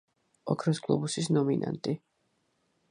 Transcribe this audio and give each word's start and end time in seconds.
ოქროს 0.53 0.81
გლობუსის 0.87 1.31
ნომინანტი. 1.37 1.97